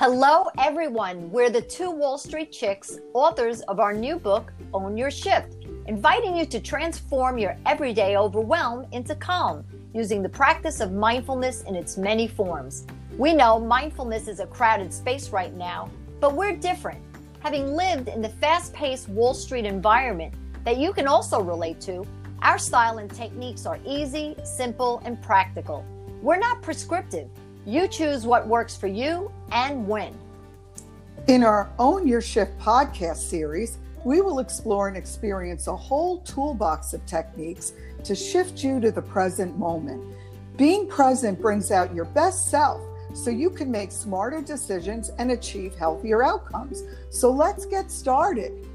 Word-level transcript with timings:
Hello, 0.00 0.46
everyone. 0.56 1.30
We're 1.30 1.50
the 1.50 1.60
two 1.60 1.90
Wall 1.90 2.16
Street 2.16 2.50
chicks, 2.50 2.98
authors 3.12 3.60
of 3.68 3.80
our 3.80 3.92
new 3.92 4.18
book, 4.18 4.50
Own 4.72 4.96
Your 4.96 5.10
Shift, 5.10 5.56
inviting 5.88 6.34
you 6.34 6.46
to 6.46 6.58
transform 6.58 7.36
your 7.36 7.54
everyday 7.66 8.16
overwhelm 8.16 8.86
into 8.92 9.14
calm 9.14 9.62
using 9.92 10.22
the 10.22 10.28
practice 10.30 10.80
of 10.80 10.90
mindfulness 10.90 11.64
in 11.64 11.74
its 11.74 11.98
many 11.98 12.26
forms. 12.26 12.86
We 13.18 13.34
know 13.34 13.60
mindfulness 13.60 14.26
is 14.26 14.40
a 14.40 14.46
crowded 14.46 14.90
space 14.94 15.28
right 15.28 15.54
now, 15.54 15.90
but 16.18 16.34
we're 16.34 16.56
different. 16.56 17.04
Having 17.40 17.76
lived 17.76 18.08
in 18.08 18.22
the 18.22 18.30
fast 18.30 18.72
paced 18.72 19.10
Wall 19.10 19.34
Street 19.34 19.66
environment 19.66 20.32
that 20.64 20.78
you 20.78 20.94
can 20.94 21.08
also 21.08 21.42
relate 21.42 21.78
to, 21.82 22.06
our 22.40 22.56
style 22.56 22.96
and 22.96 23.14
techniques 23.14 23.66
are 23.66 23.78
easy, 23.84 24.34
simple, 24.44 25.02
and 25.04 25.20
practical. 25.20 25.84
We're 26.22 26.38
not 26.38 26.62
prescriptive. 26.62 27.28
You 27.70 27.86
choose 27.86 28.26
what 28.26 28.48
works 28.48 28.76
for 28.76 28.88
you 28.88 29.30
and 29.52 29.86
when. 29.86 30.12
In 31.28 31.44
our 31.44 31.70
Own 31.78 32.04
Your 32.04 32.20
Shift 32.20 32.58
podcast 32.58 33.18
series, 33.18 33.78
we 34.04 34.20
will 34.20 34.40
explore 34.40 34.88
and 34.88 34.96
experience 34.96 35.68
a 35.68 35.76
whole 35.76 36.18
toolbox 36.22 36.94
of 36.94 37.06
techniques 37.06 37.72
to 38.02 38.16
shift 38.16 38.64
you 38.64 38.80
to 38.80 38.90
the 38.90 39.00
present 39.00 39.56
moment. 39.56 40.02
Being 40.56 40.88
present 40.88 41.40
brings 41.40 41.70
out 41.70 41.94
your 41.94 42.06
best 42.06 42.50
self 42.50 42.80
so 43.14 43.30
you 43.30 43.50
can 43.50 43.70
make 43.70 43.92
smarter 43.92 44.40
decisions 44.42 45.12
and 45.20 45.30
achieve 45.30 45.76
healthier 45.76 46.24
outcomes. 46.24 46.82
So 47.10 47.30
let's 47.30 47.66
get 47.66 47.88
started. 47.92 48.66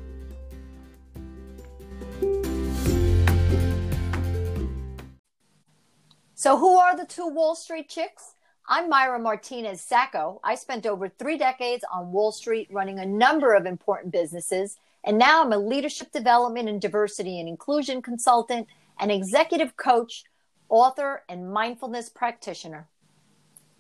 So, 6.34 6.58
who 6.58 6.78
are 6.78 6.96
the 6.96 7.06
two 7.06 7.28
Wall 7.28 7.56
Street 7.56 7.90
chicks? 7.90 8.35
I'm 8.68 8.90
Myra 8.90 9.20
Martinez 9.20 9.80
Sacco. 9.80 10.42
I 10.44 10.56
spent 10.56 10.88
over 10.88 11.08
three 11.08 11.38
decades 11.38 11.86
on 11.94 12.12
Wall 12.12 12.32
Street 12.32 12.68
running 12.72 12.98
a 12.98 13.06
number 13.06 13.54
of 13.54 13.68
important 13.68 14.12
businesses, 14.12 14.78
and 15.04 15.20
now 15.20 15.44
I'm 15.44 15.54
a 15.54 15.58
leadership 15.60 16.12
development 16.12 16.68
and 16.68 16.82
diversity 16.82 17.40
and 17.40 17.48
inclusion 17.48 18.02
consultant, 18.02 18.68
an 19.00 19.12
executive 19.12 19.78
coach, 19.78 20.24
author, 20.68 21.22
and 21.30 21.54
mindfulness 21.54 22.10
practitioner. 22.10 22.88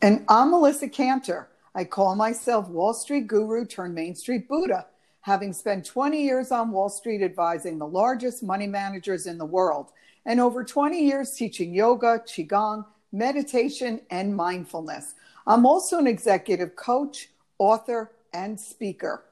And 0.03 0.23
I'm 0.30 0.52
Melissa 0.52 0.88
Cantor. 0.88 1.47
I 1.73 1.83
call 1.83 2.16
myself 2.16 2.70
Wall 2.70 2.94
Street 2.94 3.25
guru 3.25 3.66
turned 3.66 3.95
Main 3.95 4.14
Street 4.14 4.47
Buddha, 4.47 4.86
having 5.22 5.52
spent 5.52 5.83
20 5.88 6.22
years 6.22 6.52
on 6.52 6.70
Wall 6.70 6.89
Street 6.89 7.23
advising 7.23 7.80
the 7.80 7.88
largest 7.88 8.44
money 8.44 8.67
managers 8.67 9.25
in 9.25 9.39
the 9.39 9.45
world 9.45 9.92
and 10.27 10.39
over 10.39 10.64
20 10.64 11.03
years 11.03 11.33
teaching 11.33 11.73
yoga, 11.73 12.22
Qigong, 12.25 12.86
meditation, 13.16 14.02
and 14.09 14.35
mindfulness. 14.35 15.13
I'm 15.47 15.66
also 15.66 15.97
an 15.97 16.05
executive 16.05 16.75
coach, 16.75 17.30
author, 17.58 18.11
and 18.33 18.59
speaker. 18.59 19.23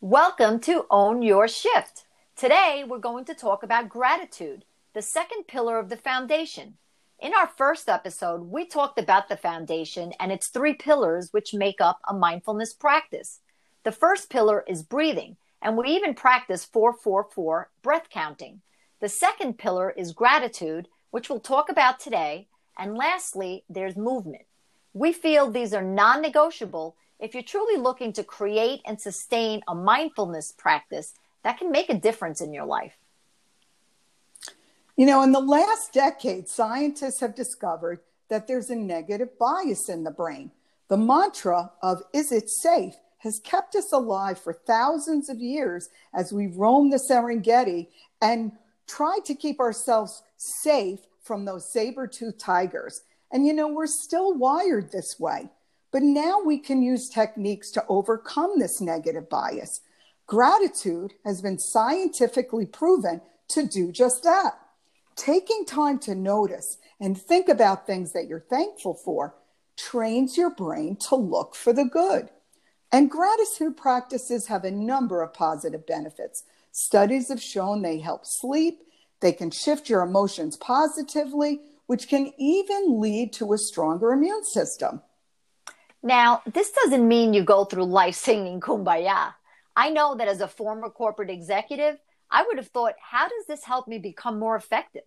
Welcome 0.00 0.60
to 0.60 0.86
Own 0.88 1.22
Your 1.22 1.48
Shift. 1.48 2.04
Today, 2.36 2.84
we're 2.86 2.98
going 2.98 3.24
to 3.24 3.34
talk 3.34 3.64
about 3.64 3.88
gratitude, 3.88 4.64
the 4.92 5.02
second 5.02 5.48
pillar 5.48 5.80
of 5.80 5.88
the 5.88 5.96
foundation. 5.96 6.74
In 7.18 7.34
our 7.34 7.48
first 7.48 7.88
episode, 7.88 8.42
we 8.42 8.66
talked 8.66 9.00
about 9.00 9.28
the 9.28 9.36
foundation 9.36 10.12
and 10.20 10.30
its 10.30 10.50
three 10.50 10.74
pillars, 10.74 11.32
which 11.32 11.54
make 11.54 11.80
up 11.80 11.98
a 12.08 12.14
mindfulness 12.14 12.72
practice. 12.72 13.40
The 13.82 13.90
first 13.90 14.30
pillar 14.30 14.64
is 14.68 14.84
breathing, 14.84 15.38
and 15.60 15.76
we 15.76 15.88
even 15.88 16.14
practice 16.14 16.64
444 16.64 17.70
breath 17.82 18.10
counting. 18.10 18.60
The 19.00 19.08
second 19.08 19.58
pillar 19.58 19.90
is 19.90 20.12
gratitude, 20.12 20.86
which 21.14 21.30
we'll 21.30 21.38
talk 21.38 21.70
about 21.70 22.00
today. 22.00 22.48
And 22.76 22.96
lastly, 22.96 23.62
there's 23.70 23.94
movement. 23.94 24.46
We 24.94 25.12
feel 25.12 25.48
these 25.48 25.72
are 25.72 25.80
non 25.80 26.20
negotiable 26.20 26.96
if 27.20 27.34
you're 27.34 27.44
truly 27.44 27.80
looking 27.80 28.12
to 28.14 28.24
create 28.24 28.80
and 28.84 29.00
sustain 29.00 29.62
a 29.68 29.76
mindfulness 29.76 30.50
practice 30.50 31.14
that 31.44 31.56
can 31.56 31.70
make 31.70 31.88
a 31.88 31.94
difference 31.94 32.40
in 32.40 32.52
your 32.52 32.64
life. 32.64 32.96
You 34.96 35.06
know, 35.06 35.22
in 35.22 35.30
the 35.30 35.38
last 35.38 35.92
decade, 35.92 36.48
scientists 36.48 37.20
have 37.20 37.36
discovered 37.36 38.00
that 38.28 38.48
there's 38.48 38.70
a 38.70 38.74
negative 38.74 39.38
bias 39.38 39.88
in 39.88 40.02
the 40.02 40.10
brain. 40.10 40.50
The 40.88 40.96
mantra 40.96 41.70
of, 41.80 42.02
is 42.12 42.32
it 42.32 42.50
safe, 42.50 42.94
has 43.18 43.38
kept 43.38 43.76
us 43.76 43.92
alive 43.92 44.40
for 44.40 44.52
thousands 44.52 45.28
of 45.28 45.38
years 45.38 45.90
as 46.12 46.32
we 46.32 46.48
roam 46.48 46.90
the 46.90 46.98
Serengeti 47.08 47.86
and 48.20 48.50
tried 48.88 49.24
to 49.26 49.34
keep 49.34 49.60
ourselves 49.60 50.22
safe 50.62 51.00
from 51.22 51.44
those 51.44 51.72
saber 51.72 52.06
tooth 52.06 52.38
tigers. 52.38 53.02
And 53.32 53.46
you 53.46 53.52
know, 53.52 53.68
we're 53.68 53.86
still 53.86 54.36
wired 54.36 54.92
this 54.92 55.16
way. 55.18 55.48
But 55.90 56.02
now 56.02 56.40
we 56.44 56.58
can 56.58 56.82
use 56.82 57.08
techniques 57.08 57.70
to 57.72 57.84
overcome 57.88 58.58
this 58.58 58.80
negative 58.80 59.28
bias. 59.28 59.80
Gratitude 60.26 61.12
has 61.24 61.40
been 61.40 61.58
scientifically 61.58 62.66
proven 62.66 63.20
to 63.48 63.66
do 63.66 63.92
just 63.92 64.22
that. 64.24 64.58
Taking 65.16 65.64
time 65.64 65.98
to 66.00 66.14
notice 66.14 66.78
and 67.00 67.16
think 67.16 67.48
about 67.48 67.86
things 67.86 68.12
that 68.12 68.26
you're 68.26 68.40
thankful 68.40 68.94
for 68.94 69.34
trains 69.76 70.36
your 70.36 70.50
brain 70.50 70.96
to 71.08 71.16
look 71.16 71.54
for 71.54 71.72
the 71.72 71.84
good. 71.84 72.28
And 72.92 73.10
gratitude 73.10 73.76
practices 73.76 74.46
have 74.46 74.64
a 74.64 74.70
number 74.70 75.22
of 75.22 75.34
positive 75.34 75.86
benefits. 75.86 76.44
Studies 76.70 77.28
have 77.28 77.42
shown 77.42 77.82
they 77.82 77.98
help 77.98 78.22
sleep, 78.24 78.80
they 79.24 79.32
can 79.32 79.50
shift 79.50 79.88
your 79.88 80.02
emotions 80.02 80.54
positively, 80.58 81.62
which 81.86 82.08
can 82.08 82.30
even 82.38 83.00
lead 83.00 83.32
to 83.32 83.54
a 83.54 83.58
stronger 83.58 84.12
immune 84.12 84.44
system. 84.44 85.00
Now, 86.02 86.42
this 86.44 86.70
doesn't 86.70 87.08
mean 87.08 87.32
you 87.32 87.42
go 87.42 87.64
through 87.64 87.86
life 87.86 88.16
singing 88.16 88.60
kumbaya. 88.60 89.32
I 89.74 89.88
know 89.88 90.14
that 90.14 90.28
as 90.28 90.42
a 90.42 90.46
former 90.46 90.90
corporate 90.90 91.30
executive, 91.30 91.96
I 92.30 92.42
would 92.42 92.58
have 92.58 92.68
thought, 92.68 92.96
how 93.00 93.26
does 93.26 93.46
this 93.48 93.64
help 93.64 93.88
me 93.88 93.98
become 93.98 94.38
more 94.38 94.56
effective? 94.56 95.04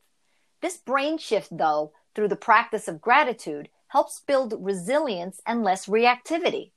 This 0.63 0.77
brain 0.77 1.19
shift, 1.19 1.55
though, 1.55 1.93
through 2.15 2.29
the 2.29 2.35
practice 2.35 2.87
of 2.87 2.99
gratitude, 2.99 3.69
helps 3.89 4.23
build 4.25 4.55
resilience 4.57 5.39
and 5.45 5.63
less 5.63 5.85
reactivity. 5.85 6.71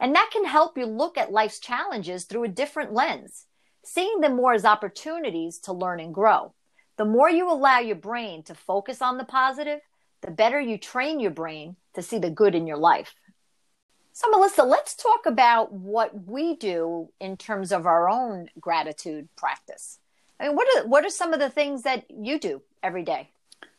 And 0.00 0.14
that 0.14 0.30
can 0.32 0.46
help 0.46 0.78
you 0.78 0.86
look 0.86 1.18
at 1.18 1.32
life's 1.32 1.60
challenges 1.60 2.24
through 2.24 2.44
a 2.44 2.48
different 2.48 2.94
lens 2.94 3.44
seeing 3.84 4.20
them 4.20 4.36
more 4.36 4.52
as 4.52 4.64
opportunities 4.64 5.58
to 5.60 5.72
learn 5.72 6.00
and 6.00 6.12
grow. 6.12 6.52
The 6.98 7.04
more 7.04 7.30
you 7.30 7.50
allow 7.50 7.78
your 7.78 7.96
brain 7.96 8.42
to 8.44 8.54
focus 8.54 9.00
on 9.00 9.18
the 9.18 9.24
positive, 9.24 9.80
the 10.20 10.32
better 10.32 10.60
you 10.60 10.76
train 10.78 11.20
your 11.20 11.30
brain 11.30 11.76
to 11.94 12.02
see 12.02 12.18
the 12.18 12.28
good 12.28 12.54
in 12.54 12.66
your 12.66 12.76
life. 12.76 13.14
So, 14.12 14.28
Melissa, 14.30 14.64
let's 14.64 14.96
talk 14.96 15.26
about 15.26 15.72
what 15.72 16.26
we 16.26 16.56
do 16.56 17.08
in 17.20 17.36
terms 17.36 17.70
of 17.70 17.86
our 17.86 18.08
own 18.10 18.48
gratitude 18.60 19.28
practice. 19.36 20.00
I 20.40 20.48
mean, 20.48 20.56
what 20.56 20.66
are 20.76 20.88
what 20.88 21.04
are 21.04 21.10
some 21.10 21.32
of 21.32 21.38
the 21.38 21.50
things 21.50 21.82
that 21.82 22.04
you 22.10 22.40
do 22.40 22.62
every 22.82 23.04
day? 23.04 23.30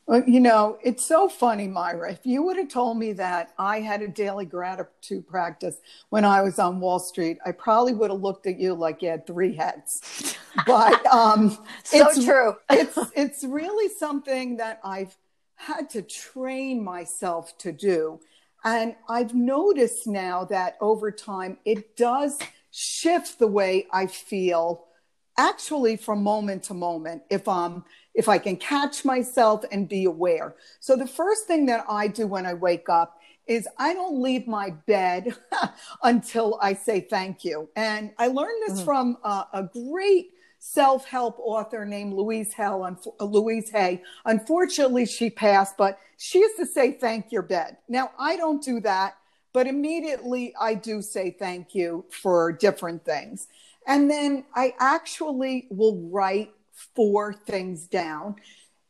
Well, 0.09 0.23
you 0.25 0.39
know, 0.39 0.79
it's 0.83 1.05
so 1.05 1.29
funny, 1.29 1.67
Myra. 1.67 2.11
If 2.11 2.25
you 2.25 2.41
would 2.41 2.57
have 2.57 2.69
told 2.69 2.97
me 2.97 3.13
that 3.13 3.53
I 3.59 3.79
had 3.79 4.01
a 4.01 4.07
daily 4.07 4.43
gratitude 4.43 5.27
practice 5.27 5.77
when 6.09 6.25
I 6.25 6.41
was 6.41 6.57
on 6.57 6.79
Wall 6.79 6.97
Street, 6.97 7.37
I 7.45 7.51
probably 7.51 7.93
would 7.93 8.09
have 8.09 8.19
looked 8.19 8.47
at 8.47 8.59
you 8.59 8.73
like 8.73 9.03
you 9.03 9.09
had 9.09 9.27
three 9.27 9.55
heads. 9.55 10.35
But 10.65 11.05
um, 11.13 11.51
so 11.83 12.07
it's, 12.07 12.25
true. 12.25 12.55
it's 12.71 12.97
it's 13.15 13.43
really 13.43 13.87
something 13.87 14.57
that 14.57 14.79
I've 14.83 15.15
had 15.53 15.91
to 15.91 16.01
train 16.01 16.83
myself 16.83 17.55
to 17.59 17.71
do, 17.71 18.19
and 18.63 18.95
I've 19.07 19.35
noticed 19.35 20.07
now 20.07 20.43
that 20.45 20.75
over 20.81 21.11
time 21.11 21.59
it 21.65 21.95
does 21.95 22.39
shift 22.71 23.37
the 23.37 23.45
way 23.45 23.85
I 23.93 24.07
feel 24.07 24.87
actually 25.37 25.95
from 25.95 26.23
moment 26.23 26.63
to 26.63 26.73
moment 26.73 27.21
if 27.29 27.47
I'm 27.47 27.85
if 28.19 28.27
I 28.27 28.37
can 28.37 28.57
catch 28.57 29.05
myself 29.05 29.63
and 29.71 29.87
be 29.87 30.03
aware. 30.03 30.53
So 30.81 30.97
the 30.97 31.07
first 31.07 31.47
thing 31.47 31.65
that 31.67 31.85
I 31.87 32.09
do 32.09 32.27
when 32.27 32.45
I 32.45 32.53
wake 32.53 32.89
up 32.89 33.17
is 33.47 33.65
I 33.77 33.93
don't 33.93 34.21
leave 34.21 34.45
my 34.45 34.71
bed 34.85 35.33
until 36.03 36.59
I 36.61 36.73
say 36.73 36.99
thank 36.99 37.45
you. 37.45 37.69
And 37.77 38.11
I 38.17 38.27
learned 38.27 38.61
this 38.67 38.79
mm-hmm. 38.79 38.85
from 38.85 39.17
uh, 39.23 39.45
a 39.53 39.63
great 39.63 40.31
self-help 40.57 41.39
author 41.39 41.85
named 41.85 42.13
Louise 42.13 42.51
Hell, 42.51 42.83
uh, 42.83 43.23
Louise 43.23 43.69
Hay. 43.69 44.03
Unfortunately, 44.25 45.05
she 45.05 45.29
passed, 45.29 45.77
but 45.77 45.97
she 46.17 46.39
used 46.39 46.57
to 46.57 46.65
say 46.65 46.91
thank 46.91 47.31
your 47.31 47.43
bed. 47.43 47.77
Now 47.87 48.11
I 48.19 48.35
don't 48.35 48.61
do 48.61 48.81
that, 48.81 49.15
but 49.53 49.65
immediately 49.65 50.53
I 50.59 50.73
do 50.73 51.01
say 51.01 51.31
thank 51.31 51.73
you 51.73 52.03
for 52.09 52.51
different 52.51 53.05
things. 53.05 53.47
And 53.87 54.11
then 54.11 54.43
I 54.53 54.73
actually 54.77 55.67
will 55.71 56.09
write 56.11 56.51
four 56.95 57.33
things 57.33 57.87
down. 57.87 58.35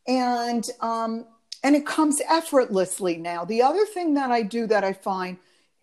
And 0.07 0.67
um, 0.81 1.25
and 1.63 1.75
it 1.75 1.85
comes 1.85 2.21
effortlessly 2.29 3.17
now. 3.17 3.45
The 3.45 3.61
other 3.61 3.85
thing 3.85 4.13
that 4.13 4.31
I 4.31 4.43
do 4.43 4.65
that 4.67 4.83
I 4.83 4.93
find 4.93 5.37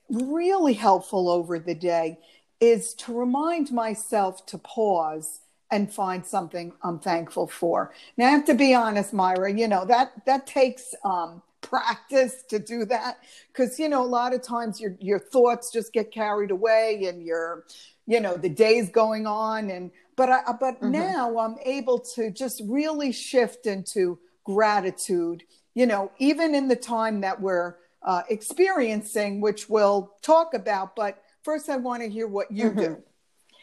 really 0.08 0.72
helpful 0.72 1.28
over 1.28 1.58
the 1.58 1.74
day 1.74 2.18
is 2.60 2.94
to 2.94 3.16
remind 3.16 3.70
myself 3.70 4.46
to 4.46 4.58
pause 4.58 5.40
and 5.70 5.92
find 5.92 6.24
something 6.24 6.72
I'm 6.82 6.98
thankful 6.98 7.46
for. 7.48 7.92
Now 8.16 8.28
I 8.28 8.30
have 8.30 8.46
to 8.46 8.54
be 8.54 8.74
honest, 8.74 9.12
Myra, 9.12 9.52
you 9.52 9.68
know, 9.68 9.84
that 9.84 10.12
that 10.24 10.46
takes 10.46 10.94
um, 11.04 11.42
practice 11.60 12.44
to 12.48 12.58
do 12.58 12.84
that 12.84 13.18
because 13.48 13.78
you 13.78 13.88
know 13.88 14.02
a 14.02 14.06
lot 14.06 14.32
of 14.32 14.42
times 14.42 14.80
your 14.80 14.96
your 15.00 15.18
thoughts 15.18 15.72
just 15.72 15.92
get 15.92 16.12
carried 16.12 16.50
away 16.50 17.06
and 17.08 17.24
your 17.24 17.64
you 18.06 18.20
know 18.20 18.36
the 18.36 18.48
day's 18.48 18.88
going 18.90 19.26
on 19.26 19.70
and 19.70 19.90
but 20.16 20.30
I 20.30 20.40
but 20.58 20.80
mm-hmm. 20.80 20.92
now 20.92 21.38
I'm 21.38 21.56
able 21.64 21.98
to 22.14 22.30
just 22.30 22.62
really 22.66 23.12
shift 23.12 23.66
into 23.66 24.18
gratitude 24.44 25.42
you 25.74 25.86
know 25.86 26.10
even 26.18 26.54
in 26.54 26.68
the 26.68 26.76
time 26.76 27.20
that 27.20 27.40
we're 27.40 27.76
uh, 28.02 28.22
experiencing 28.30 29.40
which 29.40 29.68
we'll 29.68 30.12
talk 30.22 30.54
about 30.54 30.94
but 30.96 31.22
first 31.42 31.68
I 31.68 31.76
want 31.76 32.02
to 32.02 32.08
hear 32.08 32.26
what 32.26 32.50
you 32.50 32.70
mm-hmm. 32.70 32.78
do 32.78 33.02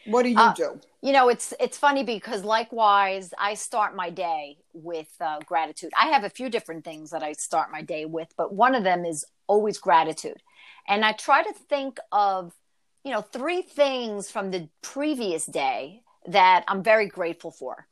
what 0.06 0.22
do 0.22 0.30
you 0.30 0.38
uh, 0.38 0.54
do 0.54 0.80
you 1.02 1.12
know 1.12 1.28
it's 1.28 1.54
it's 1.60 1.78
funny 1.78 2.04
because 2.04 2.44
likewise 2.44 3.32
i 3.38 3.54
start 3.54 3.96
my 3.96 4.10
day 4.10 4.58
with 4.72 5.08
uh, 5.20 5.38
gratitude 5.46 5.90
i 5.98 6.08
have 6.08 6.24
a 6.24 6.30
few 6.30 6.48
different 6.48 6.84
things 6.84 7.10
that 7.10 7.22
i 7.22 7.32
start 7.32 7.70
my 7.70 7.82
day 7.82 8.04
with 8.04 8.28
but 8.36 8.52
one 8.52 8.74
of 8.74 8.84
them 8.84 9.04
is 9.04 9.24
always 9.46 9.78
gratitude 9.78 10.42
and 10.88 11.04
i 11.04 11.12
try 11.12 11.42
to 11.42 11.52
think 11.52 11.98
of 12.12 12.52
you 13.04 13.12
know 13.12 13.20
three 13.20 13.62
things 13.62 14.30
from 14.30 14.50
the 14.50 14.68
previous 14.82 15.46
day 15.46 16.02
that 16.26 16.64
i'm 16.68 16.82
very 16.82 17.08
grateful 17.08 17.50
for 17.50 17.86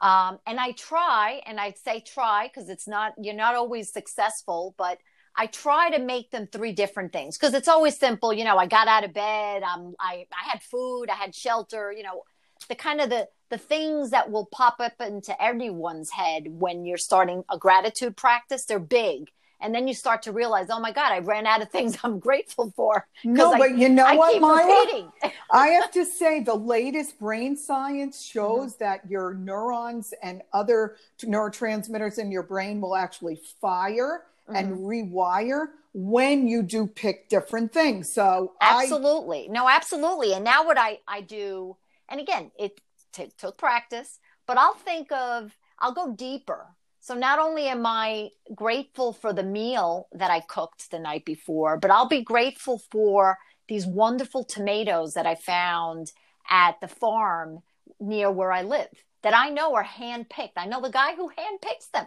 um, 0.00 0.38
and 0.46 0.58
i 0.60 0.72
try 0.72 1.40
and 1.46 1.60
i 1.60 1.72
say 1.72 2.00
try 2.00 2.48
because 2.48 2.68
it's 2.68 2.88
not 2.88 3.12
you're 3.20 3.34
not 3.34 3.54
always 3.54 3.92
successful 3.92 4.74
but 4.78 4.98
I 5.40 5.46
try 5.46 5.90
to 5.90 6.00
make 6.00 6.32
them 6.32 6.48
three 6.50 6.72
different 6.72 7.12
things 7.12 7.38
because 7.38 7.54
it's 7.54 7.68
always 7.68 7.96
simple. 7.96 8.32
You 8.32 8.42
know, 8.42 8.56
I 8.56 8.66
got 8.66 8.88
out 8.88 9.04
of 9.04 9.14
bed. 9.14 9.62
Um, 9.62 9.94
I, 10.00 10.26
I 10.32 10.50
had 10.50 10.60
food. 10.64 11.06
I 11.08 11.14
had 11.14 11.32
shelter. 11.32 11.92
You 11.96 12.02
know, 12.02 12.24
the 12.68 12.74
kind 12.74 13.00
of 13.00 13.10
the 13.10 13.28
the 13.50 13.58
things 13.58 14.10
that 14.10 14.30
will 14.30 14.46
pop 14.46 14.76
up 14.80 15.00
into 15.00 15.40
everyone's 15.42 16.10
head 16.10 16.44
when 16.46 16.84
you're 16.84 16.98
starting 16.98 17.44
a 17.50 17.56
gratitude 17.56 18.16
practice 18.16 18.64
they're 18.64 18.78
big 18.78 19.30
and 19.60 19.74
then 19.74 19.88
you 19.88 19.94
start 19.94 20.22
to 20.22 20.32
realize 20.32 20.68
oh 20.70 20.80
my 20.80 20.92
god 20.92 21.12
i 21.12 21.18
ran 21.18 21.46
out 21.46 21.62
of 21.62 21.70
things 21.70 21.96
i'm 22.04 22.18
grateful 22.18 22.72
for 22.76 23.06
no 23.24 23.52
I, 23.52 23.58
but 23.58 23.78
you 23.78 23.88
know 23.88 24.04
I 24.04 24.16
what 24.16 24.40
Myra? 24.40 25.32
i 25.50 25.68
have 25.68 25.90
to 25.92 26.04
say 26.04 26.40
the 26.40 26.54
latest 26.54 27.18
brain 27.18 27.56
science 27.56 28.22
shows 28.22 28.74
mm-hmm. 28.74 28.84
that 28.84 29.10
your 29.10 29.34
neurons 29.34 30.14
and 30.22 30.42
other 30.52 30.96
neurotransmitters 31.22 32.18
in 32.18 32.30
your 32.30 32.42
brain 32.42 32.80
will 32.80 32.96
actually 32.96 33.40
fire 33.60 34.24
mm-hmm. 34.48 34.56
and 34.56 34.78
rewire 34.78 35.68
when 35.94 36.46
you 36.46 36.62
do 36.62 36.86
pick 36.86 37.28
different 37.28 37.72
things 37.72 38.12
so 38.12 38.52
absolutely 38.60 39.46
I, 39.48 39.52
no 39.52 39.68
absolutely 39.68 40.34
and 40.34 40.44
now 40.44 40.64
what 40.64 40.78
i 40.78 40.98
i 41.08 41.20
do 41.20 41.76
and 42.08 42.20
again, 42.20 42.50
it 42.58 42.80
t- 43.12 43.30
took 43.36 43.58
practice, 43.58 44.18
but 44.46 44.58
I'll 44.58 44.74
think 44.74 45.12
of, 45.12 45.56
I'll 45.78 45.92
go 45.92 46.12
deeper. 46.12 46.66
So 47.00 47.14
not 47.14 47.38
only 47.38 47.68
am 47.68 47.86
I 47.86 48.30
grateful 48.54 49.12
for 49.12 49.32
the 49.32 49.42
meal 49.42 50.08
that 50.12 50.30
I 50.30 50.40
cooked 50.40 50.90
the 50.90 50.98
night 50.98 51.24
before, 51.24 51.78
but 51.78 51.90
I'll 51.90 52.08
be 52.08 52.22
grateful 52.22 52.82
for 52.90 53.38
these 53.68 53.86
wonderful 53.86 54.44
tomatoes 54.44 55.14
that 55.14 55.26
I 55.26 55.34
found 55.34 56.12
at 56.48 56.80
the 56.80 56.88
farm 56.88 57.60
near 58.00 58.30
where 58.30 58.52
I 58.52 58.62
live 58.62 58.88
that 59.22 59.34
I 59.34 59.50
know 59.50 59.74
are 59.74 59.82
hand 59.82 60.28
picked. 60.28 60.56
I 60.56 60.66
know 60.66 60.80
the 60.80 60.90
guy 60.90 61.14
who 61.14 61.28
hand 61.28 61.60
picks 61.60 61.88
them. 61.88 62.06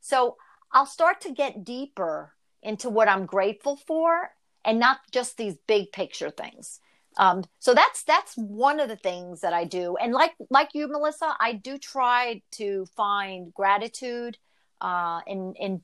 So 0.00 0.36
I'll 0.72 0.86
start 0.86 1.20
to 1.22 1.32
get 1.32 1.64
deeper 1.64 2.34
into 2.62 2.88
what 2.88 3.08
I'm 3.08 3.26
grateful 3.26 3.76
for 3.76 4.30
and 4.64 4.78
not 4.78 4.98
just 5.10 5.36
these 5.36 5.56
big 5.66 5.92
picture 5.92 6.30
things. 6.30 6.80
Um, 7.16 7.44
so 7.60 7.74
that's 7.74 8.02
that's 8.02 8.34
one 8.36 8.80
of 8.80 8.88
the 8.88 8.96
things 8.96 9.40
that 9.42 9.52
I 9.52 9.64
do, 9.64 9.96
and 9.96 10.12
like 10.12 10.34
like 10.50 10.70
you, 10.74 10.88
Melissa, 10.88 11.34
I 11.38 11.52
do 11.52 11.78
try 11.78 12.42
to 12.52 12.86
find 12.96 13.54
gratitude 13.54 14.36
uh, 14.80 15.20
in 15.26 15.54
in 15.58 15.82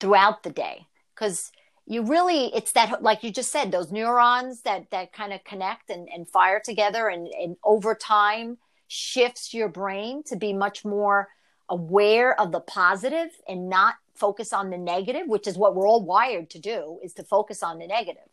throughout 0.00 0.42
the 0.42 0.50
day. 0.50 0.86
Because 1.14 1.50
you 1.88 2.02
really 2.02 2.54
it's 2.54 2.72
that 2.72 3.02
like 3.02 3.24
you 3.24 3.32
just 3.32 3.50
said 3.50 3.72
those 3.72 3.90
neurons 3.90 4.60
that 4.62 4.90
that 4.90 5.12
kind 5.12 5.32
of 5.32 5.42
connect 5.44 5.90
and, 5.90 6.08
and 6.14 6.28
fire 6.28 6.60
together 6.62 7.08
and, 7.08 7.26
and 7.28 7.56
over 7.64 7.94
time 7.94 8.58
shifts 8.88 9.54
your 9.54 9.68
brain 9.68 10.22
to 10.24 10.36
be 10.36 10.52
much 10.52 10.84
more 10.84 11.28
aware 11.68 12.38
of 12.38 12.52
the 12.52 12.60
positive 12.60 13.30
and 13.48 13.68
not 13.68 13.94
focus 14.14 14.52
on 14.52 14.70
the 14.70 14.78
negative 14.78 15.26
which 15.26 15.46
is 15.46 15.56
what 15.56 15.74
we're 15.74 15.88
all 15.88 16.04
wired 16.04 16.50
to 16.50 16.58
do 16.58 16.98
is 17.02 17.14
to 17.14 17.24
focus 17.24 17.62
on 17.62 17.78
the 17.78 17.86
negative. 17.86 18.28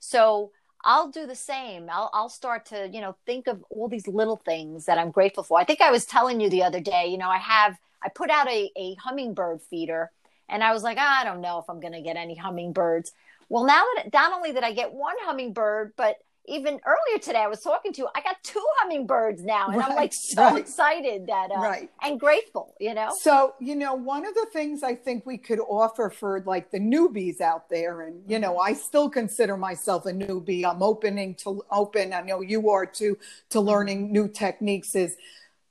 So 0.00 0.52
I'll 0.84 1.10
do 1.10 1.26
the 1.26 1.34
same. 1.34 1.88
I'll, 1.90 2.10
I'll 2.12 2.28
start 2.28 2.66
to, 2.66 2.88
you 2.92 3.00
know, 3.00 3.16
think 3.26 3.46
of 3.46 3.64
all 3.70 3.88
these 3.88 4.06
little 4.06 4.36
things 4.36 4.86
that 4.86 4.98
I'm 4.98 5.10
grateful 5.10 5.42
for. 5.42 5.58
I 5.58 5.64
think 5.64 5.80
I 5.80 5.90
was 5.90 6.04
telling 6.06 6.40
you 6.40 6.48
the 6.48 6.62
other 6.62 6.80
day, 6.80 7.08
you 7.08 7.18
know, 7.18 7.28
I 7.28 7.38
have, 7.38 7.76
I 8.02 8.08
put 8.08 8.30
out 8.30 8.48
a, 8.48 8.70
a 8.76 8.94
hummingbird 8.94 9.60
feeder 9.62 10.10
and 10.48 10.62
I 10.62 10.72
was 10.72 10.82
like, 10.82 10.96
ah, 11.00 11.20
I 11.20 11.24
don't 11.24 11.40
know 11.40 11.58
if 11.58 11.68
I'm 11.68 11.80
going 11.80 11.92
to 11.94 12.00
get 12.00 12.16
any 12.16 12.36
hummingbirds. 12.36 13.12
Well, 13.48 13.64
now 13.64 13.84
that 13.96 14.12
not 14.12 14.32
only 14.32 14.52
did 14.52 14.62
I 14.62 14.72
get 14.72 14.92
one 14.92 15.16
hummingbird, 15.22 15.94
but 15.96 16.16
even 16.48 16.80
earlier 16.86 17.18
today, 17.20 17.38
I 17.38 17.46
was 17.46 17.60
talking 17.60 17.92
to. 17.94 18.08
I 18.14 18.20
got 18.20 18.36
two 18.42 18.64
hummingbirds 18.78 19.44
now, 19.44 19.68
and 19.68 19.76
right, 19.76 19.90
I'm 19.90 19.96
like 19.96 20.12
so 20.12 20.42
right. 20.42 20.58
excited 20.58 21.26
that 21.26 21.50
uh, 21.50 21.60
right. 21.60 21.90
and 22.02 22.18
grateful. 22.18 22.74
You 22.80 22.94
know. 22.94 23.10
So 23.20 23.54
you 23.60 23.76
know, 23.76 23.94
one 23.94 24.26
of 24.26 24.34
the 24.34 24.46
things 24.52 24.82
I 24.82 24.94
think 24.94 25.26
we 25.26 25.38
could 25.38 25.60
offer 25.60 26.10
for 26.10 26.42
like 26.46 26.70
the 26.70 26.80
newbies 26.80 27.40
out 27.40 27.68
there, 27.68 28.02
and 28.02 28.22
you 28.28 28.38
know, 28.38 28.58
I 28.58 28.72
still 28.72 29.10
consider 29.10 29.56
myself 29.56 30.06
a 30.06 30.12
newbie. 30.12 30.64
I'm 30.64 30.82
opening 30.82 31.34
to 31.36 31.64
open. 31.70 32.12
I 32.12 32.22
know 32.22 32.40
you 32.40 32.70
are 32.70 32.86
too 32.86 33.18
to 33.50 33.60
learning 33.60 34.12
new 34.12 34.28
techniques. 34.28 34.94
Is 34.94 35.16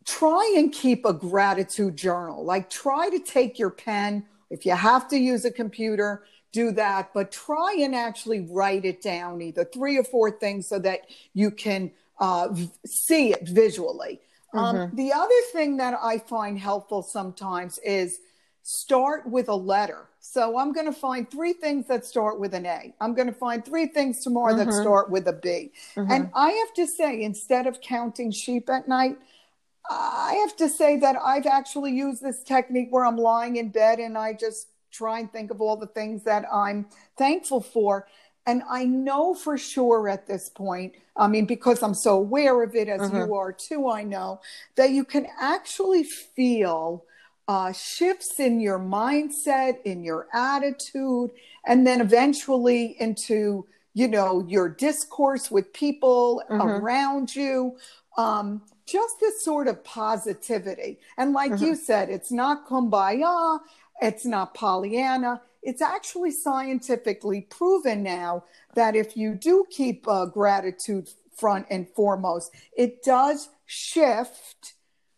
try 0.05 0.55
and 0.57 0.71
keep 0.71 1.05
a 1.05 1.13
gratitude 1.13 1.97
journal. 1.97 2.45
Like 2.45 2.69
try 2.69 3.09
to 3.09 3.19
take 3.19 3.59
your 3.59 3.71
pen. 3.71 4.25
If 4.49 4.65
you 4.65 4.73
have 4.73 5.09
to 5.09 5.17
use 5.17 5.43
a 5.43 5.51
computer, 5.51 6.23
do 6.51 6.71
that, 6.71 7.13
but 7.13 7.31
try 7.31 7.75
and 7.79 7.93
actually 7.95 8.47
write 8.49 8.85
it 8.85 9.01
down, 9.01 9.41
either 9.41 9.65
three 9.65 9.97
or 9.97 10.03
four 10.03 10.31
things, 10.31 10.67
so 10.67 10.79
that 10.79 11.01
you 11.33 11.51
can 11.51 11.91
uh, 12.19 12.53
see 12.85 13.31
it 13.31 13.47
visually. 13.47 14.19
Um, 14.53 14.75
mm-hmm. 14.75 14.77
Um, 14.77 14.95
the 14.95 15.13
other 15.13 15.41
thing 15.51 15.77
that 15.77 15.97
I 16.01 16.19
find 16.19 16.57
helpful 16.57 17.03
sometimes 17.03 17.79
is 17.79 18.19
start 18.63 19.25
with 19.25 19.49
a 19.49 19.55
letter. 19.55 20.07
So 20.19 20.57
I'm 20.57 20.73
going 20.73 20.87
to 20.87 20.99
find 20.99 21.29
three 21.29 21.53
things 21.53 21.87
that 21.87 22.05
start 22.05 22.39
with 22.39 22.53
an 22.53 22.65
A. 22.65 22.93
I'm 22.99 23.13
going 23.13 23.27
to 23.27 23.33
find 23.33 23.63
three 23.63 23.87
things 23.87 24.23
tomorrow 24.23 24.53
mm-hmm. 24.53 24.69
that 24.69 24.81
start 24.81 25.09
with 25.09 25.27
a 25.27 25.33
B. 25.33 25.71
Mm-hmm. 25.95 26.11
And 26.11 26.29
I 26.35 26.51
have 26.51 26.73
to 26.75 26.85
say, 26.85 27.23
instead 27.23 27.65
of 27.65 27.79
counting 27.79 28.31
sheep 28.31 28.69
at 28.69 28.87
night, 28.87 29.17
I 29.89 30.33
have 30.45 30.57
to 30.57 30.67
say 30.67 30.97
that 30.97 31.15
I've 31.15 31.45
actually 31.45 31.93
used 31.93 32.21
this 32.21 32.43
technique 32.43 32.89
where 32.89 33.05
I'm 33.05 33.15
lying 33.15 33.55
in 33.55 33.69
bed 33.69 33.99
and 33.99 34.17
I 34.17 34.33
just 34.33 34.67
try 34.97 35.19
and 35.19 35.31
think 35.31 35.51
of 35.51 35.61
all 35.61 35.77
the 35.77 35.87
things 35.87 36.23
that 36.23 36.45
I'm 36.51 36.87
thankful 37.17 37.61
for. 37.61 38.07
And 38.45 38.63
I 38.69 38.85
know 38.85 39.33
for 39.33 39.57
sure 39.57 40.07
at 40.07 40.25
this 40.25 40.49
point, 40.49 40.93
I 41.17 41.27
mean, 41.27 41.45
because 41.45 41.83
I'm 41.83 41.93
so 41.93 42.15
aware 42.15 42.63
of 42.63 42.75
it 42.75 42.87
as 42.87 43.01
you 43.11 43.19
mm-hmm. 43.19 43.33
are 43.33 43.51
too, 43.51 43.89
I 43.89 44.03
know 44.03 44.39
that 44.75 44.91
you 44.91 45.03
can 45.03 45.27
actually 45.39 46.03
feel 46.03 47.03
uh, 47.49 47.73
shifts 47.73 48.39
in 48.39 48.59
your 48.59 48.79
mindset, 48.79 49.81
in 49.83 50.03
your 50.03 50.27
attitude, 50.33 51.31
and 51.65 51.85
then 51.85 52.01
eventually 52.01 52.95
into, 52.99 53.65
you 53.93 54.07
know, 54.07 54.45
your 54.47 54.69
discourse 54.69 55.51
with 55.51 55.71
people 55.73 56.41
mm-hmm. 56.49 56.61
around 56.61 57.35
you. 57.35 57.77
Um, 58.17 58.61
just 58.87 59.19
this 59.19 59.43
sort 59.43 59.67
of 59.67 59.83
positivity. 59.83 60.97
And 61.17 61.33
like 61.33 61.51
mm-hmm. 61.51 61.65
you 61.65 61.75
said, 61.75 62.09
it's 62.09 62.31
not 62.31 62.67
kumbaya. 62.67 63.59
It's 64.01 64.25
not 64.25 64.53
Pollyanna. 64.53 65.41
It's 65.61 65.81
actually 65.81 66.31
scientifically 66.31 67.41
proven 67.41 68.03
now 68.03 68.43
that 68.75 68.95
if 68.95 69.17
you 69.17 69.33
do 69.33 69.65
keep 69.69 70.07
uh, 70.07 70.25
gratitude 70.25 71.09
front 71.35 71.67
and 71.69 71.87
foremost, 71.89 72.51
it 72.75 73.03
does 73.03 73.49
shift 73.65 74.73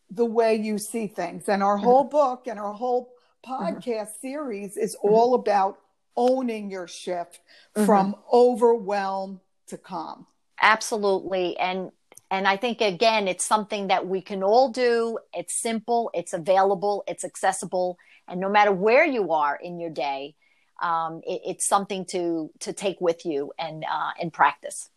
the 0.09 0.25
way 0.25 0.55
you 0.55 0.77
see 0.77 1.07
things. 1.07 1.47
And 1.47 1.61
our 1.61 1.77
whole 1.77 2.03
mm-hmm. 2.03 2.11
book 2.11 2.47
and 2.47 2.59
our 2.59 2.73
whole 2.73 3.11
podcast 3.45 3.83
mm-hmm. 3.83 4.27
series 4.27 4.77
is 4.77 4.95
mm-hmm. 4.95 5.13
all 5.13 5.35
about 5.35 5.79
owning 6.17 6.69
your 6.71 6.87
shift 6.87 7.39
mm-hmm. 7.75 7.85
from 7.85 8.15
overwhelm 8.31 9.39
to 9.67 9.77
calm. 9.77 10.25
Absolutely. 10.61 11.57
And 11.57 11.91
and 12.31 12.47
I 12.47 12.57
think 12.57 12.81
again, 12.81 13.27
it's 13.27 13.45
something 13.45 13.87
that 13.87 14.07
we 14.07 14.21
can 14.21 14.43
all 14.43 14.69
do. 14.69 15.17
It's 15.33 15.53
simple, 15.53 16.11
it's 16.13 16.33
available, 16.33 17.03
it's 17.07 17.23
accessible, 17.23 17.97
and 18.29 18.39
no 18.39 18.49
matter 18.49 18.71
where 18.71 19.05
you 19.05 19.31
are 19.31 19.55
in 19.55 19.79
your 19.79 19.89
day 19.89 20.35
um, 20.81 21.21
it, 21.25 21.41
it's 21.45 21.67
something 21.67 22.05
to 22.05 22.51
to 22.59 22.73
take 22.73 22.99
with 23.01 23.25
you 23.25 23.51
and 23.59 23.83
uh, 23.83 24.11
and 24.21 24.31
practice. 24.31 24.89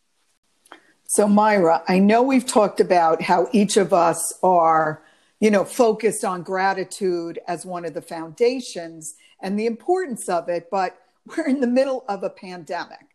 So 1.04 1.28
myra 1.28 1.82
i 1.88 1.98
know 1.98 2.22
we've 2.22 2.46
talked 2.46 2.80
about 2.80 3.22
how 3.22 3.48
each 3.52 3.76
of 3.76 3.92
us 3.92 4.32
are 4.42 5.02
you 5.40 5.50
know 5.50 5.64
focused 5.64 6.24
on 6.24 6.42
gratitude 6.42 7.38
as 7.46 7.66
one 7.66 7.84
of 7.84 7.94
the 7.94 8.02
foundations 8.02 9.14
and 9.40 9.58
the 9.58 9.66
importance 9.66 10.28
of 10.28 10.48
it 10.48 10.68
but 10.70 10.98
we're 11.26 11.46
in 11.46 11.60
the 11.60 11.66
middle 11.66 12.04
of 12.08 12.22
a 12.22 12.30
pandemic. 12.30 13.06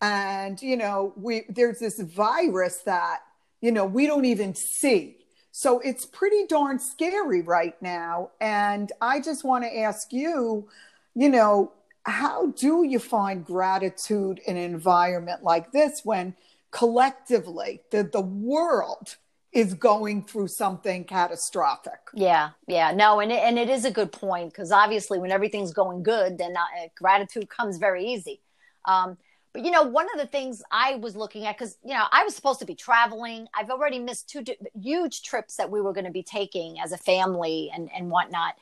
And 0.00 0.60
you 0.62 0.76
know 0.76 1.12
we 1.16 1.44
there's 1.48 1.78
this 1.78 2.00
virus 2.00 2.78
that 2.86 3.20
you 3.60 3.70
know 3.70 3.84
we 3.84 4.06
don't 4.06 4.24
even 4.24 4.54
see 4.54 5.18
so 5.52 5.80
it's 5.80 6.06
pretty 6.06 6.46
darn 6.46 6.78
scary 6.78 7.42
right 7.42 7.80
now. 7.82 8.30
And 8.40 8.92
I 9.00 9.20
just 9.20 9.44
want 9.44 9.64
to 9.64 9.78
ask 9.78 10.12
you, 10.12 10.68
you 11.14 11.28
know, 11.28 11.72
how 12.04 12.46
do 12.52 12.84
you 12.84 12.98
find 12.98 13.44
gratitude 13.44 14.40
in 14.46 14.56
an 14.56 14.62
environment 14.62 15.42
like 15.42 15.72
this 15.72 16.00
when 16.04 16.34
collectively 16.70 17.82
the, 17.90 18.04
the 18.04 18.20
world 18.20 19.16
is 19.52 19.74
going 19.74 20.24
through 20.24 20.46
something 20.46 21.04
catastrophic. 21.04 21.98
Yeah, 22.14 22.50
yeah, 22.68 22.92
no, 22.92 23.18
and 23.18 23.32
it, 23.32 23.42
and 23.42 23.58
it 23.58 23.68
is 23.68 23.84
a 23.84 23.90
good 23.90 24.12
point 24.12 24.52
because 24.52 24.70
obviously 24.70 25.18
when 25.18 25.32
everything's 25.32 25.72
going 25.72 26.04
good, 26.04 26.38
then 26.38 26.56
uh, 26.56 26.86
gratitude 26.96 27.48
comes 27.48 27.78
very 27.78 28.06
easy. 28.06 28.40
Um, 28.84 29.18
but 29.52 29.64
you 29.64 29.70
know, 29.70 29.82
one 29.82 30.06
of 30.14 30.20
the 30.20 30.26
things 30.26 30.62
I 30.70 30.96
was 30.96 31.16
looking 31.16 31.46
at 31.46 31.58
because 31.58 31.76
you 31.84 31.94
know 31.94 32.04
I 32.10 32.24
was 32.24 32.34
supposed 32.34 32.60
to 32.60 32.66
be 32.66 32.74
traveling. 32.74 33.48
I've 33.54 33.70
already 33.70 33.98
missed 33.98 34.28
two 34.28 34.44
huge 34.80 35.22
trips 35.22 35.56
that 35.56 35.70
we 35.70 35.80
were 35.80 35.92
going 35.92 36.04
to 36.04 36.10
be 36.10 36.22
taking 36.22 36.78
as 36.80 36.92
a 36.92 36.98
family 36.98 37.70
and 37.74 37.90
and 37.94 38.10
whatnot. 38.10 38.54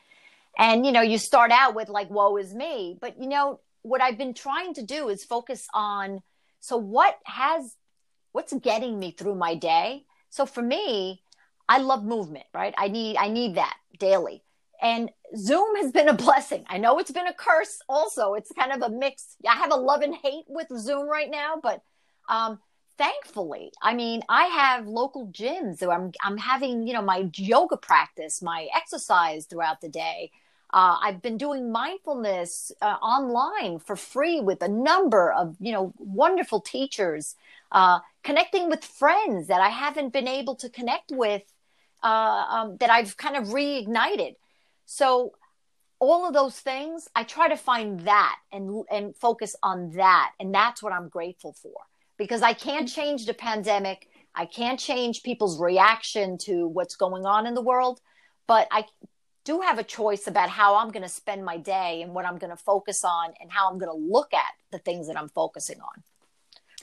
And 0.57 0.87
you 0.87 0.92
know, 0.92 1.02
you 1.02 1.18
start 1.18 1.50
out 1.50 1.75
with 1.75 1.88
like, 1.88 2.11
"Woe 2.11 2.37
is 2.37 2.54
me," 2.54 2.97
but 3.00 3.21
you 3.21 3.28
know 3.28 3.61
what 3.83 4.00
I've 4.00 4.18
been 4.18 4.35
trying 4.35 4.75
to 4.75 4.83
do 4.83 5.09
is 5.09 5.25
focus 5.25 5.68
on. 5.75 6.23
So 6.61 6.76
what 6.76 7.18
has 7.25 7.76
what's 8.33 8.52
getting 8.54 8.99
me 8.99 9.11
through 9.11 9.35
my 9.35 9.54
day? 9.54 10.04
So 10.30 10.47
for 10.47 10.62
me, 10.62 11.23
I 11.68 11.78
love 11.78 12.04
movement, 12.04 12.47
right? 12.54 12.75
I 12.78 12.88
need 12.88 13.16
I 13.16 13.28
need 13.28 13.57
that 13.57 13.76
daily. 13.99 14.42
And 14.80 15.11
Zoom 15.37 15.76
has 15.76 15.92
been 15.92 16.08
a 16.08 16.14
blessing. 16.14 16.64
I 16.68 16.78
know 16.78 16.99
it's 16.99 17.11
been 17.11 17.26
a 17.26 17.35
curse 17.35 17.80
also. 17.88 18.35
It's 18.35 18.52
kind 18.52 18.73
of 18.73 18.82
a 18.82 18.88
mix. 18.88 19.37
I 19.49 19.56
have 19.56 19.73
a 19.73 19.76
love 19.76 20.02
and 20.02 20.14
hate 20.14 20.44
with 20.49 20.68
Zoom 20.76 21.08
right 21.08 21.30
now, 21.30 21.61
but 21.62 21.82
um, 22.28 22.58
thankfully, 22.97 23.73
I 23.82 23.94
mean, 23.94 24.23
I 24.28 24.44
have 24.44 24.87
local 24.87 25.28
gyms. 25.28 25.78
So 25.78 25.90
I'm 25.90 26.12
I'm 26.23 26.38
having, 26.38 26.87
you 26.87 26.94
know, 26.94 27.02
my 27.02 27.30
yoga 27.35 27.76
practice, 27.76 28.42
my 28.42 28.68
exercise 28.75 29.47
throughout 29.47 29.80
the 29.80 29.88
day. 29.88 30.30
Uh, 30.73 30.99
I've 31.02 31.23
been 31.23 31.38
doing 31.38 31.73
mindfulness 31.73 32.73
uh, 32.82 32.97
online 33.00 33.78
for 33.78 33.97
free 33.97 34.40
with 34.40 34.61
a 34.62 34.68
number 34.68 35.32
of, 35.32 35.56
you 35.61 35.73
know, 35.73 35.94
wonderful 35.99 36.61
teachers 36.61 37.37
uh, 37.73 38.00
connecting 38.23 38.68
with 38.68 38.85
friends 38.85 39.47
that 39.47 39.62
I 39.62 39.70
haven't 39.70 40.12
been 40.12 40.28
able 40.28 40.56
to 40.56 40.68
connect 40.68 41.11
with, 41.11 41.42
uh, 42.02 42.44
um, 42.50 42.76
that 42.78 42.90
I've 42.90 43.16
kind 43.16 43.37
of 43.37 43.44
reignited. 43.49 44.37
So 44.90 45.33
all 45.99 46.26
of 46.26 46.33
those 46.33 46.59
things, 46.59 47.09
I 47.14 47.23
try 47.23 47.49
to 47.49 47.57
find 47.57 48.00
that 48.00 48.37
and 48.50 48.85
and 48.90 49.14
focus 49.14 49.54
on 49.62 49.90
that, 49.97 50.33
and 50.40 50.54
that's 50.54 50.83
what 50.83 50.95
I'm 50.95 51.11
grateful 51.11 51.52
for 51.52 51.75
because 52.16 52.40
I 52.40 52.54
can't 52.54 52.87
mm-hmm. 52.87 53.00
change 53.00 53.26
the 53.26 53.35
pandemic. 53.35 54.09
I 54.35 54.47
can't 54.47 54.80
change 54.80 55.23
people's 55.23 55.61
reaction 55.61 56.38
to 56.38 56.68
what's 56.68 56.97
going 56.97 57.26
on 57.26 57.47
in 57.47 57.52
the 57.52 57.61
world, 57.61 58.00
but 58.47 58.66
I 58.71 58.87
do 59.45 59.61
have 59.61 59.78
a 59.78 59.85
choice 59.85 60.26
about 60.26 60.49
how 60.49 60.76
I'm 60.76 60.90
going 60.90 61.02
to 61.02 61.09
spend 61.09 61.45
my 61.45 61.59
day 61.59 62.00
and 62.00 62.14
what 62.14 62.25
I'm 62.25 62.38
going 62.38 62.50
to 62.57 62.62
focus 62.62 63.04
on 63.04 63.35
and 63.40 63.52
how 63.52 63.71
I'm 63.71 63.78
going 63.78 63.90
to 63.90 64.12
look 64.16 64.33
at 64.33 64.52
the 64.71 64.78
things 64.78 65.09
that 65.09 65.18
I'm 65.18 65.28
focusing 65.28 65.80
on. 65.80 66.02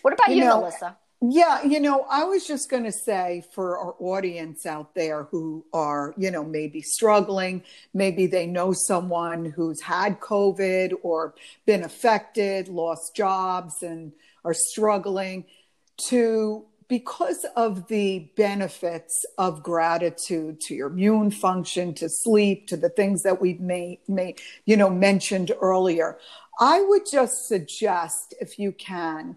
What 0.04 0.14
about 0.14 0.30
you, 0.30 0.36
you 0.36 0.42
know, 0.42 0.60
Melissa? 0.60 0.96
Yeah, 1.32 1.64
you 1.64 1.80
know, 1.80 2.06
I 2.10 2.26
was 2.26 2.46
just 2.46 2.70
going 2.70 2.84
to 2.84 2.92
say 2.92 3.44
for 3.54 3.80
our 3.80 3.96
audience 4.00 4.66
out 4.66 4.94
there 4.94 5.24
who 5.24 5.66
are, 5.74 6.14
you 6.18 6.30
know, 6.30 6.44
maybe 6.44 6.82
struggling, 6.82 7.64
maybe 7.94 8.28
they 8.28 8.46
know 8.46 8.74
someone 8.74 9.46
who's 9.46 9.82
had 9.82 10.20
COVID 10.20 10.94
or 11.04 11.34
been 11.66 11.84
affected, 11.84 12.68
lost 12.68 13.16
jobs, 13.16 13.82
and 13.82 14.12
are 14.44 14.54
struggling 14.54 15.46
to 16.10 16.66
because 16.88 17.46
of 17.56 17.88
the 17.88 18.30
benefits 18.36 19.26
of 19.38 19.64
gratitude 19.64 20.62
to 20.62 20.76
your 20.76 20.90
immune 20.90 21.32
function 21.32 21.94
to 21.96 22.08
sleep 22.08 22.68
to 22.68 22.78
the 22.78 22.90
things 22.90 23.24
that 23.24 23.42
we've 23.42 23.62
made, 23.62 23.98
made 24.08 24.40
you 24.66 24.78
know 24.78 24.90
mentioned 24.92 25.52
earlier 25.62 26.20
i 26.60 26.80
would 26.82 27.02
just 27.12 27.48
suggest 27.48 28.36
if 28.40 28.60
you 28.60 28.72
can 28.72 29.36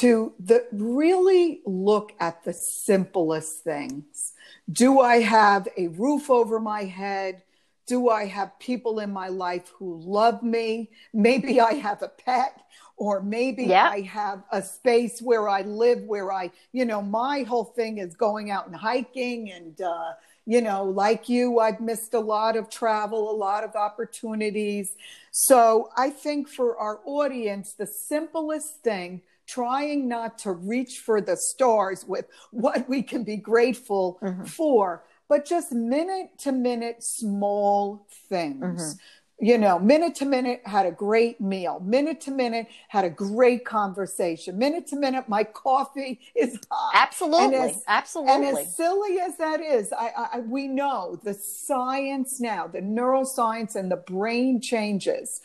to 0.00 0.32
the 0.40 0.66
really 0.72 1.60
look 1.66 2.12
at 2.18 2.44
the 2.44 2.52
simplest 2.52 3.62
things. 3.62 4.32
Do 4.70 5.00
I 5.00 5.20
have 5.20 5.68
a 5.76 5.88
roof 5.88 6.30
over 6.30 6.58
my 6.58 6.84
head? 6.84 7.42
Do 7.86 8.08
I 8.08 8.24
have 8.26 8.58
people 8.58 8.98
in 8.98 9.12
my 9.12 9.28
life 9.28 9.70
who 9.78 10.00
love 10.02 10.42
me? 10.42 10.90
Maybe 11.12 11.60
I 11.60 11.74
have 11.74 12.02
a 12.02 12.08
pet, 12.08 12.62
or 12.96 13.22
maybe 13.22 13.64
yeah. 13.64 13.90
I 13.90 14.00
have 14.00 14.42
a 14.50 14.62
space 14.62 15.20
where 15.20 15.48
I 15.48 15.62
live 15.62 16.02
where 16.04 16.32
I, 16.32 16.50
you 16.72 16.86
know, 16.86 17.02
my 17.02 17.42
whole 17.42 17.64
thing 17.64 17.98
is 17.98 18.14
going 18.14 18.50
out 18.50 18.66
and 18.66 18.74
hiking. 18.74 19.52
And, 19.52 19.78
uh, 19.82 20.12
you 20.46 20.62
know, 20.62 20.84
like 20.84 21.28
you, 21.28 21.58
I've 21.58 21.80
missed 21.80 22.14
a 22.14 22.20
lot 22.20 22.56
of 22.56 22.70
travel, 22.70 23.30
a 23.30 23.36
lot 23.36 23.64
of 23.64 23.76
opportunities. 23.76 24.92
So 25.30 25.90
I 25.94 26.08
think 26.08 26.48
for 26.48 26.78
our 26.78 27.00
audience, 27.04 27.74
the 27.74 27.86
simplest 27.86 28.82
thing 28.82 29.20
trying 29.46 30.08
not 30.08 30.38
to 30.38 30.52
reach 30.52 31.00
for 31.00 31.20
the 31.20 31.36
stars 31.36 32.04
with 32.06 32.26
what 32.50 32.88
we 32.88 33.02
can 33.02 33.24
be 33.24 33.36
grateful 33.36 34.18
mm-hmm. 34.22 34.44
for, 34.44 35.04
but 35.28 35.44
just 35.44 35.72
minute 35.72 36.30
to 36.38 36.52
minute 36.52 37.02
small 37.02 38.06
things. 38.28 38.60
Mm-hmm. 38.60 38.98
You 39.40 39.58
know, 39.58 39.80
minute 39.80 40.14
to 40.16 40.24
minute 40.24 40.62
had 40.64 40.86
a 40.86 40.92
great 40.92 41.40
meal. 41.40 41.80
Minute 41.80 42.20
to 42.22 42.30
minute 42.30 42.68
had 42.88 43.04
a 43.04 43.10
great 43.10 43.64
conversation. 43.64 44.56
Minute 44.56 44.86
to 44.88 44.96
minute, 44.96 45.28
my 45.28 45.42
coffee 45.42 46.20
is 46.36 46.58
hot. 46.70 46.92
Absolutely, 46.94 47.44
and 47.44 47.54
as, 47.54 47.82
absolutely. 47.88 48.32
And 48.32 48.58
as 48.58 48.76
silly 48.76 49.18
as 49.18 49.36
that 49.38 49.60
is, 49.60 49.92
I, 49.92 50.28
I, 50.34 50.38
we 50.38 50.68
know 50.68 51.18
the 51.24 51.34
science 51.34 52.40
now, 52.40 52.68
the 52.68 52.80
neuroscience 52.80 53.74
and 53.74 53.90
the 53.90 53.96
brain 53.96 54.60
changes 54.60 55.40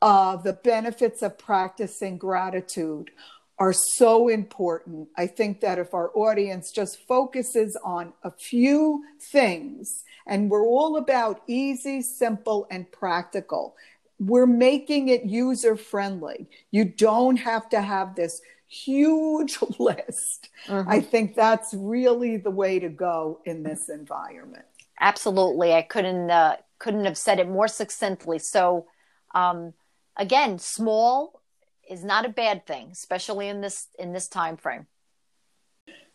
of 0.00 0.44
the 0.44 0.52
benefits 0.52 1.22
of 1.22 1.38
practicing 1.38 2.18
gratitude 2.18 3.10
are 3.58 3.72
so 3.72 4.28
important. 4.28 5.08
I 5.16 5.26
think 5.26 5.60
that 5.60 5.78
if 5.78 5.94
our 5.94 6.10
audience 6.14 6.72
just 6.72 7.06
focuses 7.06 7.76
on 7.84 8.12
a 8.22 8.30
few 8.30 9.04
things, 9.20 10.02
and 10.26 10.50
we're 10.50 10.66
all 10.66 10.96
about 10.96 11.42
easy, 11.46 12.02
simple, 12.02 12.66
and 12.70 12.90
practical, 12.90 13.76
we're 14.18 14.46
making 14.46 15.08
it 15.08 15.24
user 15.24 15.76
friendly. 15.76 16.48
You 16.70 16.84
don't 16.84 17.36
have 17.36 17.68
to 17.70 17.80
have 17.80 18.16
this 18.16 18.40
huge 18.66 19.58
list. 19.78 20.48
Mm-hmm. 20.66 20.88
I 20.88 21.00
think 21.00 21.34
that's 21.34 21.74
really 21.74 22.36
the 22.36 22.50
way 22.50 22.78
to 22.78 22.88
go 22.88 23.40
in 23.44 23.62
this 23.62 23.88
environment. 23.88 24.64
Absolutely, 25.00 25.74
I 25.74 25.82
couldn't 25.82 26.30
uh, 26.30 26.56
couldn't 26.78 27.04
have 27.04 27.18
said 27.18 27.38
it 27.38 27.48
more 27.48 27.68
succinctly. 27.68 28.38
So, 28.38 28.86
um, 29.34 29.74
again, 30.16 30.58
small 30.58 31.40
is 31.88 32.04
not 32.04 32.24
a 32.24 32.28
bad 32.28 32.66
thing, 32.66 32.88
especially 32.92 33.48
in 33.48 33.60
this 33.60 33.88
in 33.98 34.12
this 34.12 34.28
time 34.28 34.56
frame. 34.56 34.86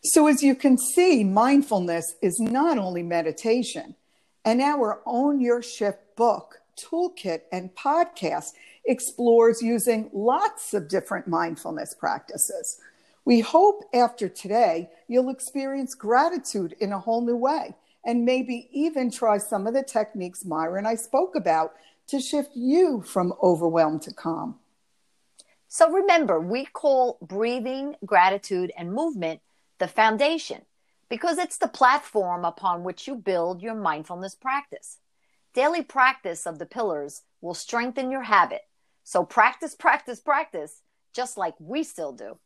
So 0.03 0.27
as 0.27 0.41
you 0.41 0.55
can 0.55 0.77
see, 0.77 1.23
mindfulness 1.23 2.15
is 2.21 2.39
not 2.39 2.77
only 2.77 3.03
meditation, 3.03 3.95
and 4.45 4.61
our 4.61 5.01
Own 5.05 5.41
Your 5.41 5.61
Shift 5.61 6.15
book, 6.15 6.61
toolkit, 6.79 7.41
and 7.51 7.75
podcast 7.75 8.51
explores 8.85 9.61
using 9.61 10.09
lots 10.13 10.73
of 10.73 10.87
different 10.87 11.27
mindfulness 11.27 11.93
practices. 11.93 12.79
We 13.25 13.41
hope 13.41 13.83
after 13.93 14.29
today 14.29 14.89
you'll 15.07 15.29
experience 15.29 15.93
gratitude 15.93 16.75
in 16.79 16.93
a 16.93 16.99
whole 16.99 17.21
new 17.21 17.35
way 17.35 17.75
and 18.05 18.25
maybe 18.25 18.69
even 18.71 19.11
try 19.11 19.37
some 19.37 19.67
of 19.67 19.73
the 19.73 19.83
techniques 19.83 20.45
Myra 20.45 20.77
and 20.77 20.87
I 20.87 20.95
spoke 20.95 21.35
about 21.35 21.73
to 22.07 22.19
shift 22.19 22.51
you 22.55 23.03
from 23.03 23.33
overwhelmed 23.43 24.01
to 24.03 24.13
calm. 24.13 24.55
So 25.71 25.91
remember, 25.91 26.39
we 26.39 26.65
call 26.65 27.19
breathing, 27.21 27.95
gratitude, 28.03 28.71
and 28.75 28.91
movement 28.91 29.41
the 29.77 29.87
foundation 29.87 30.63
because 31.09 31.37
it's 31.37 31.59
the 31.59 31.67
platform 31.67 32.43
upon 32.43 32.83
which 32.83 33.07
you 33.07 33.13
build 33.13 33.61
your 33.61 33.75
mindfulness 33.75 34.33
practice. 34.33 34.97
Daily 35.53 35.83
practice 35.83 36.47
of 36.47 36.57
the 36.57 36.65
pillars 36.65 37.21
will 37.39 37.53
strengthen 37.53 38.09
your 38.09 38.23
habit. 38.23 38.61
So 39.03 39.23
practice, 39.23 39.75
practice, 39.75 40.19
practice, 40.19 40.81
just 41.13 41.37
like 41.37 41.53
we 41.59 41.83
still 41.83 42.13
do. 42.13 42.39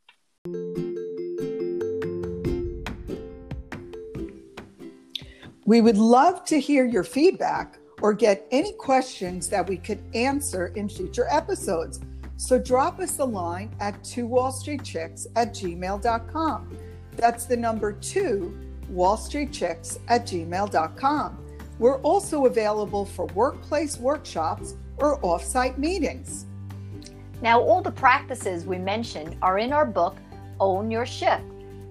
We 5.65 5.79
would 5.79 5.97
love 5.97 6.43
to 6.45 6.59
hear 6.59 6.83
your 6.85 7.05
feedback 7.05 7.77
or 8.01 8.13
get 8.13 8.45
any 8.51 8.73
questions 8.73 9.47
that 9.47 9.65
we 9.65 9.77
could 9.77 10.03
answer 10.13 10.73
in 10.75 10.89
future 10.89 11.27
episodes. 11.29 12.01
So 12.37 12.59
drop 12.59 12.99
us 12.99 13.19
a 13.19 13.25
line 13.25 13.75
at 13.79 14.03
two 14.03 14.25
Wall 14.25 14.51
Street 14.51 14.83
Chicks 14.83 15.27
at 15.35 15.53
gmail.com. 15.53 16.77
That's 17.15 17.45
the 17.45 17.57
number 17.57 17.93
two 17.93 18.57
Wall 18.89 19.17
Street 19.17 19.51
Chicks 19.51 19.99
at 20.07 20.25
gmail.com. 20.25 21.37
We're 21.79 21.99
also 22.01 22.45
available 22.45 23.05
for 23.05 23.25
workplace 23.27 23.97
workshops 23.97 24.75
or 24.97 25.19
offsite 25.21 25.77
meetings. 25.77 26.45
Now, 27.41 27.59
all 27.59 27.81
the 27.81 27.91
practices 27.91 28.65
we 28.65 28.77
mentioned 28.77 29.35
are 29.41 29.57
in 29.57 29.73
our 29.73 29.85
book, 29.85 30.17
Own 30.59 30.89
Your 30.89 31.05
Shift. 31.05 31.43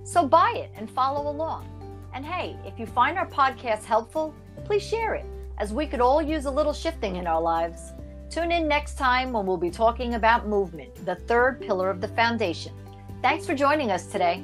So 0.05 0.27
buy 0.27 0.53
it 0.57 0.71
and 0.77 0.91
follow 0.91 1.31
along. 1.31 1.69
And 2.15 2.25
hey, 2.25 2.57
if 2.65 2.79
you 2.79 2.87
find 2.87 3.19
our 3.19 3.27
podcast 3.27 3.85
helpful, 3.85 4.35
please 4.65 4.83
share 4.83 5.15
it, 5.15 5.27
as 5.59 5.73
we 5.73 5.87
could 5.87 6.01
all 6.01 6.23
use 6.23 6.45
a 6.47 6.51
little 6.51 6.73
shifting 6.73 7.17
in 7.17 7.27
our 7.27 7.41
lives. 7.41 7.93
Tune 8.33 8.51
in 8.51 8.67
next 8.67 8.97
time 8.97 9.31
when 9.31 9.45
we'll 9.45 9.59
be 9.59 9.69
talking 9.69 10.15
about 10.15 10.49
movement, 10.49 11.05
the 11.05 11.17
third 11.17 11.61
pillar 11.61 11.91
of 11.91 12.01
the 12.01 12.09
foundation. 12.09 12.73
Thanks 13.21 13.45
for 13.45 13.55
joining 13.55 13.91
us 13.91 14.07
today. 14.07 14.43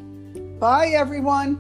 Bye, 0.61 0.89
everyone. 0.89 1.59